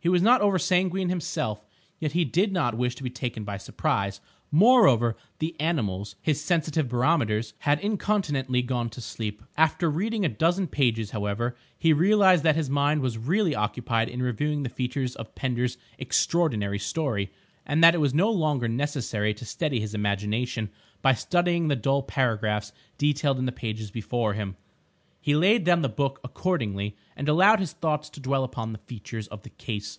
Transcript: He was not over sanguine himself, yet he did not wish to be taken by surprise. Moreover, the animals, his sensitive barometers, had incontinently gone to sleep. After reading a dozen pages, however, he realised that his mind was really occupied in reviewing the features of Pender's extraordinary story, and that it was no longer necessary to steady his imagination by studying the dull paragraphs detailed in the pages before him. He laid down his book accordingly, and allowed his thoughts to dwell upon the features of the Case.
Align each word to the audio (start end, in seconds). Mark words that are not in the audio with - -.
He 0.00 0.08
was 0.08 0.22
not 0.22 0.40
over 0.42 0.60
sanguine 0.60 1.08
himself, 1.08 1.64
yet 1.98 2.12
he 2.12 2.24
did 2.24 2.52
not 2.52 2.76
wish 2.76 2.94
to 2.94 3.02
be 3.02 3.10
taken 3.10 3.42
by 3.42 3.56
surprise. 3.56 4.20
Moreover, 4.52 5.16
the 5.40 5.58
animals, 5.60 6.14
his 6.22 6.40
sensitive 6.42 6.88
barometers, 6.88 7.52
had 7.60 7.80
incontinently 7.80 8.62
gone 8.62 8.90
to 8.90 9.00
sleep. 9.00 9.42
After 9.56 9.90
reading 9.90 10.24
a 10.24 10.28
dozen 10.28 10.68
pages, 10.68 11.10
however, 11.10 11.56
he 11.76 11.92
realised 11.92 12.44
that 12.44 12.54
his 12.56 12.70
mind 12.70 13.00
was 13.00 13.18
really 13.18 13.56
occupied 13.56 14.08
in 14.08 14.22
reviewing 14.22 14.62
the 14.62 14.68
features 14.70 15.16
of 15.16 15.34
Pender's 15.34 15.78
extraordinary 15.98 16.78
story, 16.78 17.30
and 17.66 17.82
that 17.82 17.94
it 17.96 18.00
was 18.00 18.14
no 18.14 18.30
longer 18.30 18.68
necessary 18.68 19.34
to 19.34 19.44
steady 19.44 19.80
his 19.80 19.94
imagination 19.94 20.70
by 21.02 21.12
studying 21.12 21.66
the 21.66 21.76
dull 21.76 22.02
paragraphs 22.04 22.72
detailed 22.98 23.38
in 23.38 23.46
the 23.46 23.52
pages 23.52 23.90
before 23.90 24.34
him. 24.34 24.56
He 25.20 25.34
laid 25.34 25.64
down 25.64 25.82
his 25.82 25.92
book 25.92 26.20
accordingly, 26.24 26.96
and 27.16 27.28
allowed 27.28 27.58
his 27.60 27.72
thoughts 27.72 28.08
to 28.10 28.20
dwell 28.20 28.44
upon 28.44 28.72
the 28.72 28.78
features 28.78 29.26
of 29.28 29.42
the 29.42 29.50
Case. 29.50 29.98